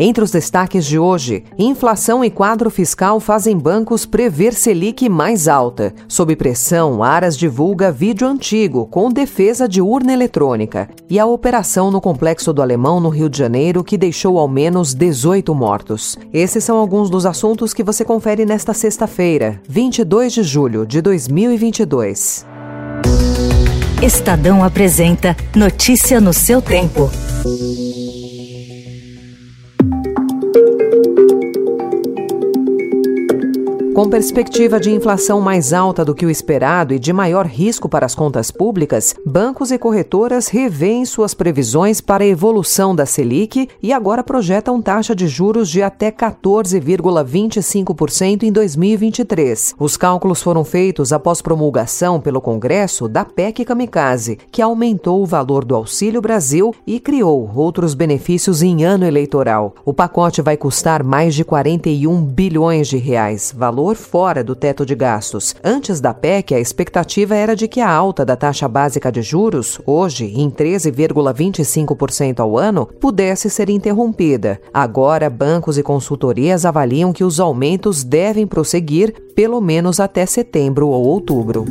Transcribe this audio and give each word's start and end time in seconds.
Entre 0.00 0.22
os 0.22 0.30
destaques 0.30 0.86
de 0.86 0.96
hoje, 0.96 1.42
inflação 1.58 2.24
e 2.24 2.30
quadro 2.30 2.70
fiscal 2.70 3.18
fazem 3.18 3.58
bancos 3.58 4.06
prever 4.06 4.54
Selic 4.54 5.08
mais 5.08 5.48
alta. 5.48 5.92
Sob 6.06 6.36
pressão, 6.36 7.02
Aras 7.02 7.36
divulga 7.36 7.90
vídeo 7.90 8.28
antigo 8.28 8.86
com 8.86 9.10
defesa 9.10 9.68
de 9.68 9.82
urna 9.82 10.12
eletrônica. 10.12 10.88
E 11.10 11.18
a 11.18 11.26
operação 11.26 11.90
no 11.90 12.00
Complexo 12.00 12.52
do 12.52 12.62
Alemão, 12.62 13.00
no 13.00 13.08
Rio 13.08 13.28
de 13.28 13.36
Janeiro, 13.36 13.82
que 13.82 13.98
deixou 13.98 14.38
ao 14.38 14.46
menos 14.46 14.94
18 14.94 15.52
mortos. 15.52 16.16
Esses 16.32 16.62
são 16.62 16.76
alguns 16.76 17.10
dos 17.10 17.26
assuntos 17.26 17.74
que 17.74 17.82
você 17.82 18.04
confere 18.04 18.46
nesta 18.46 18.72
sexta-feira, 18.72 19.60
22 19.68 20.32
de 20.32 20.44
julho 20.44 20.86
de 20.86 21.02
2022. 21.02 22.46
Estadão 24.00 24.62
apresenta 24.62 25.36
Notícia 25.56 26.20
no 26.20 26.32
seu 26.32 26.62
tempo. 26.62 27.10
Com 33.98 34.08
perspectiva 34.08 34.78
de 34.78 34.92
inflação 34.92 35.40
mais 35.40 35.72
alta 35.72 36.04
do 36.04 36.14
que 36.14 36.24
o 36.24 36.30
esperado 36.30 36.94
e 36.94 37.00
de 37.00 37.12
maior 37.12 37.46
risco 37.46 37.88
para 37.88 38.06
as 38.06 38.14
contas 38.14 38.48
públicas, 38.48 39.12
bancos 39.26 39.72
e 39.72 39.78
corretoras 39.78 40.46
revêem 40.46 41.04
suas 41.04 41.34
previsões 41.34 42.00
para 42.00 42.22
a 42.22 42.26
evolução 42.28 42.94
da 42.94 43.04
Selic 43.04 43.68
e 43.82 43.92
agora 43.92 44.22
projetam 44.22 44.80
taxa 44.80 45.16
de 45.16 45.26
juros 45.26 45.68
de 45.68 45.82
até 45.82 46.12
14,25% 46.12 48.44
em 48.44 48.52
2023. 48.52 49.74
Os 49.76 49.96
cálculos 49.96 50.40
foram 50.40 50.62
feitos 50.62 51.12
após 51.12 51.42
promulgação 51.42 52.20
pelo 52.20 52.40
Congresso 52.40 53.08
da 53.08 53.24
PEC 53.24 53.64
Kamikaze, 53.64 54.38
que 54.52 54.62
aumentou 54.62 55.20
o 55.20 55.26
valor 55.26 55.64
do 55.64 55.74
Auxílio 55.74 56.22
Brasil 56.22 56.72
e 56.86 57.00
criou 57.00 57.50
outros 57.52 57.94
benefícios 57.94 58.62
em 58.62 58.84
ano 58.84 59.04
eleitoral. 59.04 59.74
O 59.84 59.92
pacote 59.92 60.40
vai 60.40 60.56
custar 60.56 61.02
mais 61.02 61.34
de 61.34 61.44
41 61.44 62.24
bilhões 62.24 62.86
de 62.86 62.96
reais, 62.96 63.52
valor 63.58 63.87
valor 63.88 63.96
fora 63.96 64.44
do 64.44 64.54
teto 64.54 64.84
de 64.84 64.94
gastos. 64.94 65.54
Antes 65.64 66.00
da 66.00 66.12
PEC, 66.12 66.54
a 66.54 66.60
expectativa 66.60 67.34
era 67.34 67.56
de 67.56 67.66
que 67.68 67.80
a 67.80 67.90
alta 67.90 68.24
da 68.24 68.36
taxa 68.36 68.68
básica 68.68 69.10
de 69.10 69.22
juros, 69.22 69.80
hoje 69.86 70.26
em 70.26 70.50
13,25% 70.50 72.40
ao 72.40 72.58
ano, 72.58 72.86
pudesse 73.00 73.48
ser 73.48 73.70
interrompida. 73.70 74.60
Agora, 74.72 75.30
bancos 75.30 75.78
e 75.78 75.82
consultorias 75.82 76.64
avaliam 76.64 77.12
que 77.12 77.24
os 77.24 77.40
aumentos 77.40 78.04
devem 78.04 78.46
prosseguir 78.46 79.14
pelo 79.34 79.60
menos 79.60 80.00
até 80.00 80.26
setembro 80.26 80.88
ou 80.88 81.04
outubro. 81.04 81.64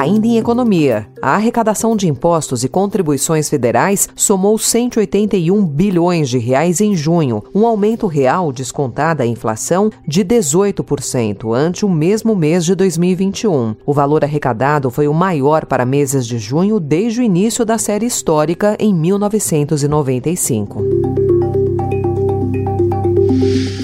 Ainda 0.00 0.26
em 0.26 0.38
economia, 0.38 1.06
a 1.20 1.34
arrecadação 1.34 1.94
de 1.94 2.08
impostos 2.08 2.64
e 2.64 2.70
contribuições 2.70 3.50
federais 3.50 4.08
somou 4.16 4.56
181 4.56 5.62
bilhões 5.66 6.30
de 6.30 6.38
reais 6.38 6.80
em 6.80 6.96
junho, 6.96 7.44
um 7.54 7.66
aumento 7.66 8.06
real 8.06 8.50
descontada 8.50 9.24
a 9.24 9.26
inflação 9.26 9.90
de 10.08 10.24
18% 10.24 11.54
ante 11.54 11.84
o 11.84 11.90
mesmo 11.90 12.34
mês 12.34 12.64
de 12.64 12.74
2021. 12.74 13.76
O 13.84 13.92
valor 13.92 14.24
arrecadado 14.24 14.90
foi 14.90 15.06
o 15.06 15.12
maior 15.12 15.66
para 15.66 15.84
meses 15.84 16.26
de 16.26 16.38
junho 16.38 16.80
desde 16.80 17.20
o 17.20 17.22
início 17.22 17.62
da 17.62 17.76
série 17.76 18.06
histórica 18.06 18.78
em 18.80 18.94
1995. 18.94 21.29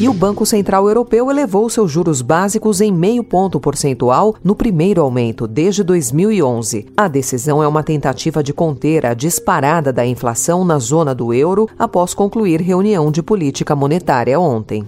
E 0.06 0.08
o 0.08 0.14
Banco 0.14 0.46
Central 0.46 0.86
Europeu 0.86 1.32
elevou 1.32 1.68
seus 1.68 1.90
juros 1.90 2.22
básicos 2.22 2.80
em 2.80 2.92
meio 2.92 3.24
ponto 3.24 3.58
percentual 3.58 4.36
no 4.44 4.54
primeiro 4.54 5.02
aumento 5.02 5.48
desde 5.48 5.82
2011. 5.82 6.86
A 6.96 7.08
decisão 7.08 7.60
é 7.60 7.66
uma 7.66 7.82
tentativa 7.82 8.40
de 8.40 8.52
conter 8.52 9.04
a 9.04 9.14
disparada 9.14 9.92
da 9.92 10.06
inflação 10.06 10.64
na 10.64 10.78
zona 10.78 11.12
do 11.12 11.34
euro 11.34 11.68
após 11.76 12.14
concluir 12.14 12.60
reunião 12.60 13.10
de 13.10 13.20
política 13.20 13.74
monetária 13.74 14.38
ontem. 14.38 14.84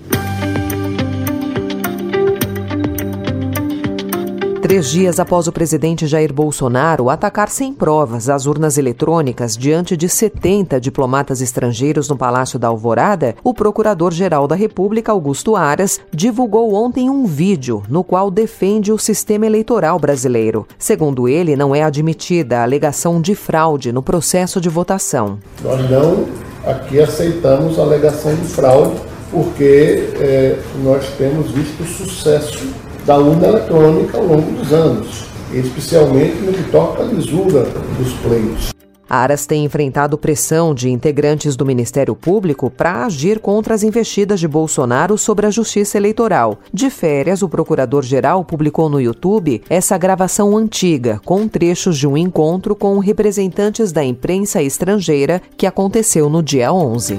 Três 4.68 4.90
dias 4.90 5.18
após 5.18 5.46
o 5.46 5.52
presidente 5.52 6.06
Jair 6.06 6.30
Bolsonaro 6.30 7.08
atacar 7.08 7.48
sem 7.48 7.72
provas 7.72 8.28
as 8.28 8.44
urnas 8.44 8.76
eletrônicas 8.76 9.56
diante 9.56 9.96
de 9.96 10.10
70 10.10 10.78
diplomatas 10.78 11.40
estrangeiros 11.40 12.06
no 12.06 12.18
Palácio 12.18 12.58
da 12.58 12.68
Alvorada, 12.68 13.34
o 13.42 13.54
procurador-geral 13.54 14.46
da 14.46 14.54
República, 14.54 15.10
Augusto 15.10 15.56
Aras, 15.56 15.98
divulgou 16.12 16.74
ontem 16.74 17.08
um 17.08 17.24
vídeo 17.24 17.82
no 17.88 18.04
qual 18.04 18.30
defende 18.30 18.92
o 18.92 18.98
sistema 18.98 19.46
eleitoral 19.46 19.98
brasileiro. 19.98 20.66
Segundo 20.78 21.26
ele, 21.26 21.56
não 21.56 21.74
é 21.74 21.82
admitida 21.82 22.58
a 22.58 22.62
alegação 22.62 23.22
de 23.22 23.34
fraude 23.34 23.90
no 23.90 24.02
processo 24.02 24.60
de 24.60 24.68
votação. 24.68 25.38
Nós 25.64 25.90
não 25.90 26.26
aqui 26.66 27.00
aceitamos 27.00 27.78
a 27.78 27.82
alegação 27.84 28.34
de 28.34 28.44
fraude 28.44 29.00
porque 29.30 30.10
é, 30.20 30.58
nós 30.84 31.08
temos 31.16 31.50
visto 31.52 31.84
sucesso 31.84 32.68
da 33.08 33.16
urna 33.16 33.46
eletrônica 33.46 34.19
ao 34.19 34.26
longo 34.26 34.52
dos 34.52 34.70
anos, 34.70 35.24
especialmente 35.50 36.36
no 36.42 36.52
que 36.52 36.70
toca 36.70 37.02
à 37.02 37.06
lisura 37.06 37.62
dos 37.96 38.12
pleitos. 38.19 38.69
Aras 39.08 39.46
tem 39.46 39.64
enfrentado 39.64 40.19
pressão 40.19 40.74
de 40.74 40.91
integrantes 40.91 41.56
do 41.56 41.64
Ministério 41.64 42.14
Público 42.14 42.68
para 42.68 43.06
agir 43.06 43.41
contra 43.41 43.74
as 43.74 43.82
investidas 43.82 44.38
de 44.38 44.47
Bolsonaro 44.47 45.16
sobre 45.16 45.47
a 45.47 45.50
justiça 45.50 45.97
eleitoral. 45.97 46.58
De 46.70 46.91
férias, 46.91 47.41
o 47.41 47.48
procurador-geral 47.48 48.44
publicou 48.44 48.91
no 48.91 49.00
YouTube 49.00 49.62
essa 49.70 49.97
gravação 49.97 50.54
antiga, 50.54 51.18
com 51.24 51.48
trechos 51.48 51.97
de 51.97 52.06
um 52.06 52.14
encontro 52.14 52.76
com 52.76 52.98
representantes 52.98 53.91
da 53.91 54.04
imprensa 54.04 54.62
estrangeira 54.62 55.41
que 55.56 55.66
aconteceu 55.66 56.28
no 56.28 56.42
dia 56.42 56.70
11. 56.70 57.18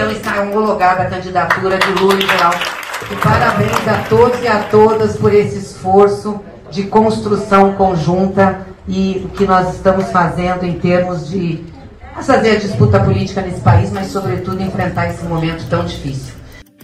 Então 0.00 0.12
está 0.12 0.40
homologada 0.40 1.02
a 1.02 1.10
candidatura 1.10 1.76
de 1.76 1.92
Lula 2.00 2.18
Geral. 2.18 2.54
E 3.10 3.16
parabéns 3.16 3.86
a 3.86 4.02
todos 4.08 4.40
e 4.40 4.48
a 4.48 4.60
todas 4.60 5.14
por 5.18 5.30
esse 5.30 5.58
esforço 5.58 6.40
de 6.70 6.84
construção 6.84 7.74
conjunta 7.74 8.60
e 8.88 9.20
o 9.26 9.28
que 9.28 9.44
nós 9.44 9.74
estamos 9.74 10.10
fazendo 10.10 10.64
em 10.64 10.80
termos 10.80 11.28
de 11.28 11.62
fazer 12.22 12.52
a 12.52 12.58
disputa 12.58 12.98
política 12.98 13.42
nesse 13.42 13.60
país, 13.60 13.92
mas 13.92 14.06
sobretudo 14.06 14.62
enfrentar 14.62 15.10
esse 15.10 15.22
momento 15.26 15.68
tão 15.68 15.84
difícil. 15.84 16.39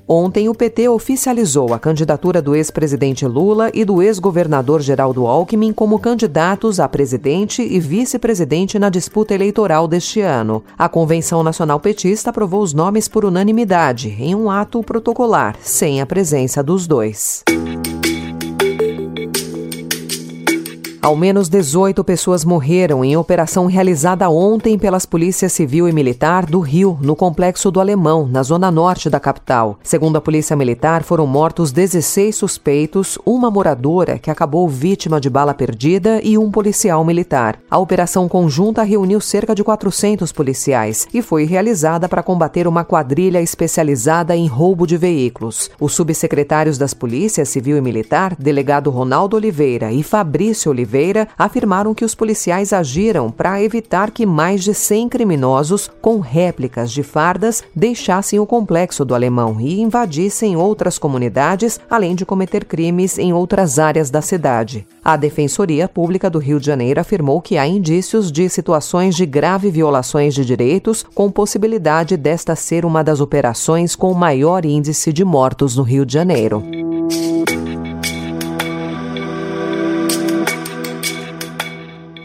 Ontem, 0.09 0.49
o 0.49 0.55
PT 0.55 0.89
oficializou 0.89 1.75
a 1.75 1.81
candidatura 1.81 2.41
do 2.41 2.55
ex-presidente 2.55 3.27
Lula 3.27 3.71
e 3.75 3.85
do 3.85 4.01
ex-governador 4.01 4.81
Geraldo 4.81 5.27
Alckmin 5.27 5.73
como 5.73 5.99
candidatos 5.99 6.79
a 6.79 6.89
presidente 6.89 7.61
e 7.61 7.81
vice-presidente 7.81 8.79
na 8.79 8.89
disputa 8.89 9.35
eleitoral 9.35 9.89
deste 9.89 10.21
ano. 10.21 10.63
A 10.79 10.89
Convenção 10.89 11.43
Nacional 11.43 11.81
Petista 11.81 12.31
aprovou 12.31 12.63
os 12.63 12.73
nomes 12.73 13.09
por 13.09 13.25
unanimidade, 13.25 14.17
em 14.21 14.33
um 14.33 14.49
ato 14.49 14.81
protocolar, 14.81 15.57
sem 15.61 16.01
a 16.01 16.07
presença 16.07 16.63
dos 16.63 16.87
dois. 16.87 17.43
Ao 21.07 21.15
menos 21.15 21.49
18 21.49 22.03
pessoas 22.03 22.45
morreram 22.45 23.05
em 23.05 23.17
operação 23.17 23.67
realizada 23.67 24.29
ontem 24.29 24.77
pelas 24.77 25.07
polícias 25.07 25.53
civil 25.53 25.89
e 25.89 25.93
militar 25.93 26.45
do 26.45 26.59
Rio, 26.59 26.99
no 27.01 27.15
complexo 27.15 27.71
do 27.71 27.79
Alemão, 27.79 28.27
na 28.27 28.43
zona 28.43 28.73
norte 28.73 29.09
da 29.09 29.21
capital. 29.21 29.79
Segundo 29.85 30.17
a 30.17 30.21
polícia 30.21 30.57
militar, 30.57 31.05
foram 31.05 31.25
mortos 31.25 31.71
16 31.71 32.35
suspeitos, 32.35 33.17
uma 33.25 33.53
moradora 33.53 34.19
que 34.19 34.33
acabou 34.33 34.69
vítima 34.69 35.21
de 35.21 35.31
bala 35.31 35.55
perdida 35.55 36.21
e 36.25 36.37
um 36.37 36.51
policial 36.51 37.05
militar. 37.05 37.61
A 37.71 37.79
operação 37.79 38.29
conjunta 38.29 38.83
reuniu 38.83 39.21
cerca 39.21 39.55
de 39.55 39.63
400 39.63 40.33
policiais 40.33 41.07
e 41.15 41.23
foi 41.23 41.45
realizada 41.45 42.09
para 42.09 42.21
combater 42.21 42.67
uma 42.67 42.85
quadrilha 42.85 43.41
especializada 43.41 44.35
em 44.35 44.49
roubo 44.49 44.89
de 44.89 44.97
veículos. 44.97 45.71
Os 45.79 45.95
subsecretários 45.95 46.77
das 46.77 46.93
polícias 46.93 47.49
civil 47.49 47.77
e 47.77 47.81
militar, 47.81 48.35
delegado 48.37 48.91
Ronaldo 48.91 49.37
Oliveira 49.37 49.93
e 49.93 50.03
Fabrício 50.03 50.73
Oliveira, 50.73 50.96
Oliveira 50.97 51.29
afirmaram 51.39 51.95
que 51.95 52.05
os 52.05 52.15
policiais 52.15 52.73
agiram 52.73 53.31
para 53.31 53.63
evitar 53.63 54.11
que 54.11 54.25
mais 54.25 54.65
de 54.65 54.73
100 54.73 55.11
criminosos 55.11 55.91
com 56.01 56.21
réplicas 56.21 56.91
de 56.91 57.03
fardas 57.03 57.63
deixassem 57.75 58.41
o 58.41 58.47
complexo 58.47 59.05
do 59.05 59.15
Alemão 59.15 59.61
e 59.61 59.81
invadissem 59.81 60.57
outras 60.57 60.99
comunidades, 60.99 61.79
além 61.91 62.15
de 62.15 62.25
cometer 62.25 62.65
crimes 62.65 63.19
em 63.19 63.33
outras 63.33 63.79
áreas 63.79 64.09
da 64.09 64.23
cidade. 64.23 64.87
A 65.05 65.17
Defensoria 65.17 65.87
Pública 65.87 66.31
do 66.31 66.39
Rio 66.39 66.59
de 66.59 66.67
Janeiro 66.67 67.01
afirmou 67.01 67.43
que 67.43 67.59
há 67.59 67.67
indícios 67.67 68.33
de 68.33 68.49
situações 68.49 69.15
de 69.15 69.27
grave 69.27 69.71
violações 69.71 70.35
de 70.35 70.45
direitos, 70.45 71.05
com 71.15 71.31
possibilidade 71.31 72.17
desta 72.17 72.57
ser 72.57 72.87
uma 72.87 73.05
das 73.05 73.21
operações 73.21 73.95
com 73.95 74.15
maior 74.15 74.65
índice 74.65 75.13
de 75.13 75.25
mortos 75.25 75.77
no 75.77 75.83
Rio 75.83 76.07
de 76.07 76.15
Janeiro. 76.15 76.63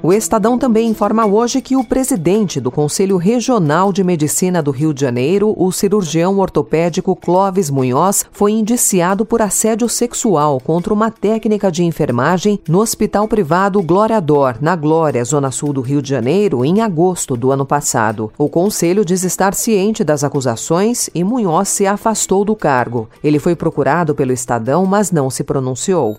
O 0.03 0.11
Estadão 0.11 0.57
também 0.57 0.89
informa 0.89 1.27
hoje 1.27 1.61
que 1.61 1.75
o 1.75 1.83
presidente 1.83 2.59
do 2.59 2.71
Conselho 2.71 3.17
Regional 3.17 3.93
de 3.93 4.03
Medicina 4.03 4.59
do 4.59 4.71
Rio 4.71 4.95
de 4.95 5.01
Janeiro, 5.01 5.53
o 5.55 5.71
cirurgião 5.71 6.39
ortopédico 6.39 7.15
Clóvis 7.15 7.69
Munhoz, 7.69 8.25
foi 8.31 8.53
indiciado 8.53 9.23
por 9.23 9.43
assédio 9.43 9.87
sexual 9.87 10.59
contra 10.59 10.91
uma 10.91 11.11
técnica 11.11 11.71
de 11.71 11.83
enfermagem 11.83 12.59
no 12.67 12.79
hospital 12.79 13.27
privado 13.27 13.79
Glória 13.83 14.19
Dor, 14.19 14.57
na 14.59 14.75
Glória, 14.75 15.23
zona 15.23 15.51
sul 15.51 15.71
do 15.71 15.81
Rio 15.81 16.01
de 16.01 16.09
Janeiro, 16.09 16.65
em 16.65 16.81
agosto 16.81 17.37
do 17.37 17.51
ano 17.51 17.65
passado. 17.65 18.33
O 18.39 18.49
conselho 18.49 19.05
diz 19.05 19.23
estar 19.23 19.53
ciente 19.53 20.03
das 20.03 20.23
acusações 20.23 21.11
e 21.13 21.23
Munhoz 21.23 21.69
se 21.69 21.85
afastou 21.85 22.43
do 22.43 22.55
cargo. 22.55 23.07
Ele 23.23 23.37
foi 23.37 23.55
procurado 23.55 24.15
pelo 24.15 24.31
Estadão, 24.31 24.83
mas 24.83 25.11
não 25.11 25.29
se 25.29 25.43
pronunciou. 25.43 26.17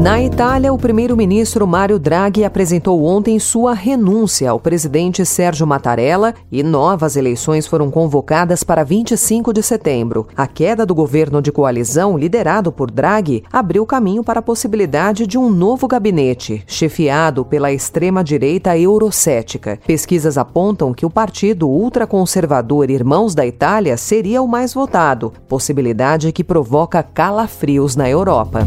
Na 0.00 0.18
Itália, 0.18 0.72
o 0.72 0.78
primeiro-ministro 0.78 1.66
Mário 1.66 1.98
Draghi 1.98 2.42
apresentou 2.42 3.04
ontem 3.04 3.38
sua 3.38 3.74
renúncia 3.74 4.50
ao 4.50 4.58
presidente 4.58 5.26
Sérgio 5.26 5.66
Mattarella 5.66 6.34
e 6.50 6.62
novas 6.62 7.16
eleições 7.16 7.66
foram 7.66 7.90
convocadas 7.90 8.64
para 8.64 8.82
25 8.82 9.52
de 9.52 9.62
setembro. 9.62 10.26
A 10.34 10.46
queda 10.46 10.86
do 10.86 10.94
governo 10.94 11.42
de 11.42 11.52
coalizão, 11.52 12.16
liderado 12.16 12.72
por 12.72 12.90
Draghi, 12.90 13.44
abriu 13.52 13.84
caminho 13.84 14.24
para 14.24 14.40
a 14.40 14.42
possibilidade 14.42 15.26
de 15.26 15.36
um 15.36 15.50
novo 15.50 15.86
gabinete, 15.86 16.64
chefiado 16.66 17.44
pela 17.44 17.70
extrema-direita 17.70 18.78
eurocética. 18.78 19.78
Pesquisas 19.86 20.38
apontam 20.38 20.94
que 20.94 21.04
o 21.04 21.10
partido 21.10 21.68
ultraconservador 21.68 22.88
Irmãos 22.88 23.34
da 23.34 23.44
Itália 23.44 23.98
seria 23.98 24.40
o 24.40 24.48
mais 24.48 24.72
votado, 24.72 25.30
possibilidade 25.46 26.32
que 26.32 26.42
provoca 26.42 27.02
calafrios 27.02 27.94
na 27.96 28.08
Europa. 28.08 28.66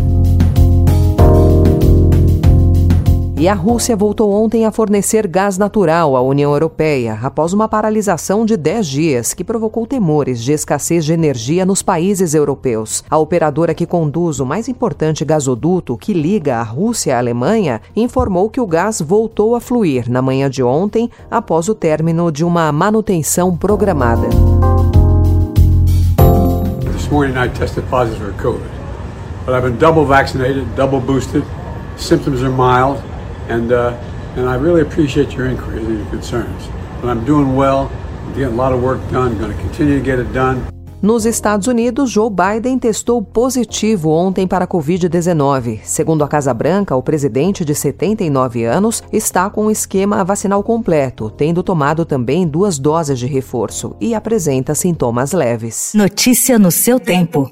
E 3.43 3.47
a 3.49 3.53
Rússia 3.53 3.93
voltou 3.93 4.31
ontem 4.31 4.65
a 4.65 4.71
fornecer 4.71 5.27
gás 5.27 5.57
natural 5.57 6.15
à 6.15 6.21
União 6.21 6.53
Europeia, 6.53 7.19
após 7.21 7.51
uma 7.51 7.67
paralisação 7.67 8.45
de 8.45 8.55
10 8.55 8.87
dias 8.87 9.33
que 9.33 9.43
provocou 9.43 9.85
temores 9.85 10.41
de 10.41 10.53
escassez 10.53 11.03
de 11.03 11.11
energia 11.11 11.65
nos 11.65 11.83
países 11.83 12.33
europeus. 12.33 13.03
A 13.09 13.17
operadora 13.17 13.73
que 13.73 13.85
conduz 13.85 14.39
o 14.39 14.45
mais 14.45 14.69
importante 14.69 15.25
gasoduto 15.25 15.97
que 15.97 16.13
liga 16.13 16.55
a 16.55 16.63
Rússia 16.63 17.17
à 17.17 17.19
Alemanha 17.19 17.81
informou 17.93 18.49
que 18.49 18.61
o 18.61 18.65
gás 18.65 19.01
voltou 19.01 19.57
a 19.57 19.59
fluir 19.59 20.09
na 20.09 20.21
manhã 20.21 20.49
de 20.49 20.63
ontem, 20.63 21.11
após 21.29 21.67
o 21.67 21.75
término 21.75 22.31
de 22.31 22.45
uma 22.45 22.71
manutenção 22.71 23.57
programada. 23.57 24.29
This 26.93 27.09
morning 27.11 27.33
I 27.37 27.49
tested 27.49 27.83
positive 27.89 28.23
for 28.23 28.41
COVID, 28.41 28.63
but 29.45 29.53
I've 29.53 29.67
been 29.67 29.77
double 29.77 30.05
vaccinated, 30.05 30.65
double 30.77 31.01
boosted. 31.01 31.43
Symptoms 31.97 32.41
are 32.41 32.49
mild. 32.49 33.03
And 33.49 33.71
uh, 33.71 33.93
and 34.35 34.49
I 34.49 34.55
really 34.55 34.81
appreciate 34.81 35.33
your 35.35 35.47
inquiries 35.47 35.85
and 35.85 35.97
your 35.99 36.09
concerns. 36.09 36.67
But 37.01 37.09
I'm 37.09 37.25
doing 37.25 37.55
well. 37.55 37.91
I'm 38.25 38.33
getting 38.33 38.53
a 38.53 38.55
lot 38.55 38.73
of 38.73 38.81
work 38.81 38.99
done. 39.11 39.33
I'm 39.33 39.37
going 39.37 39.51
to 39.55 39.61
continue 39.61 39.99
to 39.99 40.03
get 40.03 40.19
it 40.19 40.31
done. 40.33 40.65
Nos 41.03 41.25
Estados 41.25 41.67
Unidos, 41.67 42.09
Joe 42.09 42.29
Biden 42.29 42.79
testou 42.79 43.21
positivo 43.21 44.09
ontem 44.09 44.47
para 44.47 44.63
a 44.63 44.67
Covid-19. 44.67 45.81
Segundo 45.83 46.23
a 46.23 46.29
Casa 46.29 46.53
Branca, 46.53 46.95
o 46.95 47.03
presidente 47.03 47.65
de 47.65 47.75
79 47.75 48.63
anos 48.63 49.03
está 49.11 49.49
com 49.49 49.65
o 49.65 49.71
esquema 49.71 50.23
vacinal 50.23 50.63
completo, 50.63 51.29
tendo 51.29 51.61
tomado 51.61 52.05
também 52.05 52.47
duas 52.47 52.79
doses 52.79 53.19
de 53.19 53.27
reforço 53.27 53.97
e 53.99 54.15
apresenta 54.15 54.73
sintomas 54.73 55.33
leves. 55.33 55.91
Notícia 55.93 56.57
no 56.57 56.71
seu 56.71 56.97
tempo. 57.01 57.51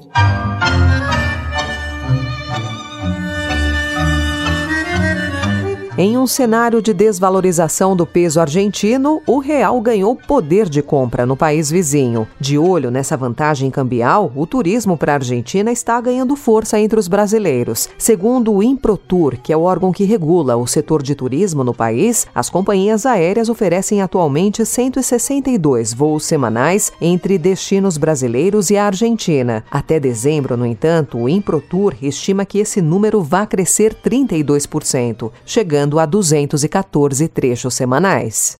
Em 6.04 6.18
um 6.18 6.26
cenário 6.26 6.82
de 6.82 6.92
desvalorização 6.92 7.94
do 7.94 8.04
peso 8.04 8.40
argentino, 8.40 9.22
o 9.24 9.38
real 9.38 9.80
ganhou 9.80 10.16
poder 10.16 10.68
de 10.68 10.82
compra 10.82 11.24
no 11.24 11.36
país 11.36 11.70
vizinho. 11.70 12.26
De 12.40 12.58
olho 12.58 12.90
nessa 12.90 13.16
vantagem 13.16 13.70
cambial, 13.70 14.32
o 14.34 14.44
turismo 14.44 14.96
para 14.96 15.12
a 15.12 15.14
Argentina 15.14 15.70
está 15.70 16.00
ganhando 16.00 16.34
força 16.34 16.76
entre 16.76 16.98
os 16.98 17.06
brasileiros. 17.06 17.88
Segundo 17.96 18.52
o 18.52 18.64
Improtur, 18.64 19.36
que 19.40 19.52
é 19.52 19.56
o 19.56 19.62
órgão 19.62 19.92
que 19.92 20.02
regula 20.02 20.56
o 20.56 20.66
setor 20.66 21.04
de 21.04 21.14
turismo 21.14 21.62
no 21.62 21.72
país, 21.72 22.26
as 22.34 22.50
companhias 22.50 23.06
aéreas 23.06 23.48
oferecem 23.48 24.02
atualmente 24.02 24.66
162 24.66 25.94
voos 25.94 26.24
semanais 26.24 26.90
entre 27.00 27.38
destinos 27.38 27.96
brasileiros 27.96 28.70
e 28.70 28.76
a 28.76 28.86
Argentina. 28.86 29.62
Até 29.70 30.00
dezembro, 30.00 30.56
no 30.56 30.66
entanto, 30.66 31.16
o 31.16 31.28
Improtur 31.28 31.94
estima 32.02 32.44
que 32.44 32.58
esse 32.58 32.82
número 32.82 33.22
vá 33.22 33.46
crescer 33.46 33.94
32%, 33.94 35.30
chegando 35.46 35.91
chegando 35.92 35.98
a 36.00 36.06
214 36.06 37.28
trechos 37.28 37.74
semanais. 37.74 38.56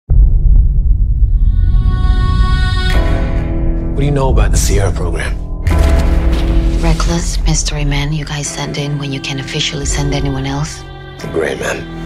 What 3.90 4.00
do 4.00 4.04
you 4.04 4.10
know 4.10 4.30
about 4.30 4.50
the 4.50 4.56
Sierra 4.56 4.92
program? 4.92 5.34
Reckless 6.82 7.38
mystery 7.46 7.84
men 7.84 8.12
you 8.12 8.24
guys 8.24 8.46
send 8.46 8.76
in 8.76 8.98
when 8.98 9.12
you 9.12 9.20
can't 9.20 9.40
officially 9.40 9.86
send 9.86 10.14
anyone 10.14 10.46
else. 10.46 10.82
The 11.20 11.28
Gray 11.28 11.54
Men. 11.56 12.01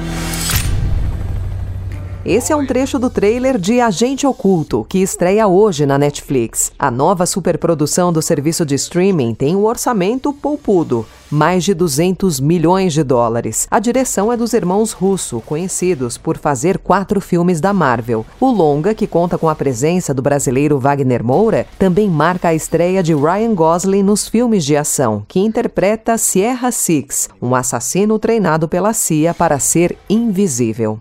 Esse 2.29 2.53
é 2.53 2.57
um 2.57 2.67
trecho 2.67 2.99
do 2.99 3.09
trailer 3.09 3.57
de 3.57 3.81
Agente 3.81 4.27
Oculto, 4.27 4.85
que 4.89 4.99
estreia 4.99 5.47
hoje 5.47 5.87
na 5.87 5.97
Netflix. 5.97 6.73
A 6.77 6.91
nova 6.91 7.25
superprodução 7.25 8.13
do 8.13 8.21
serviço 8.21 8.67
de 8.67 8.75
streaming 8.75 9.33
tem 9.33 9.55
um 9.55 9.65
orçamento 9.65 10.33
poupudo, 10.33 11.07
mais 11.31 11.63
de 11.63 11.73
200 11.73 12.41
milhões 12.41 12.93
de 12.93 13.05
dólares. 13.05 13.69
A 13.71 13.79
direção 13.79 14.33
é 14.33 14.37
dos 14.37 14.55
irmãos 14.55 14.91
Russo, 14.91 15.41
conhecidos 15.47 16.19
por 16.19 16.37
fazer 16.37 16.79
quatro 16.79 17.21
filmes 17.21 17.61
da 17.61 17.73
Marvel. 17.73 18.27
O 18.41 18.51
longa, 18.51 18.93
que 18.93 19.07
conta 19.07 19.39
com 19.39 19.49
a 19.49 19.55
presença 19.55 20.13
do 20.13 20.21
brasileiro 20.21 20.81
Wagner 20.81 21.23
Moura, 21.23 21.65
também 21.79 22.11
marca 22.11 22.49
a 22.49 22.55
estreia 22.55 23.05
de 23.05 23.15
Ryan 23.15 23.55
Gosling 23.55 24.03
nos 24.03 24.27
filmes 24.27 24.65
de 24.65 24.77
ação, 24.77 25.25
que 25.29 25.39
interpreta 25.39 26.19
Sierra 26.19 26.73
Six, 26.73 27.29
um 27.41 27.55
assassino 27.55 28.19
treinado 28.19 28.67
pela 28.67 28.93
CIA 28.93 29.33
para 29.33 29.61
ser 29.61 29.97
invisível. 30.11 31.01